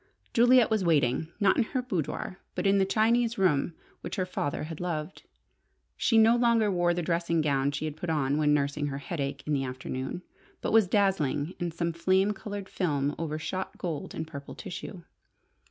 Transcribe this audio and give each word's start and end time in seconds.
Juliet 0.33 0.71
was 0.71 0.83
waiting, 0.83 1.27
not 1.39 1.57
in 1.57 1.63
her 1.63 1.81
boudoir, 1.83 2.39
but 2.55 2.65
in 2.65 2.79
the 2.79 2.85
Chinese 2.87 3.37
room 3.37 3.75
which 3.99 4.15
her 4.15 4.25
father 4.25 4.63
had 4.63 4.79
loved. 4.79 5.21
She 5.95 6.17
no 6.17 6.35
longer 6.35 6.71
wore 6.71 6.91
the 6.95 7.03
dressing 7.03 7.39
gown 7.39 7.69
she 7.69 7.85
had 7.85 7.95
put 7.95 8.09
on 8.09 8.39
when 8.39 8.51
nursing 8.51 8.87
her 8.87 8.97
headache 8.97 9.43
in 9.45 9.53
the 9.53 9.63
afternoon, 9.63 10.23
but 10.59 10.73
was 10.73 10.87
dazzling 10.87 11.53
in 11.59 11.69
some 11.69 11.93
flame 11.93 12.31
coloured 12.33 12.67
film 12.67 13.13
over 13.19 13.37
shot 13.37 13.77
gold 13.77 14.15
and 14.15 14.25
purple 14.25 14.55
tissue. 14.55 15.03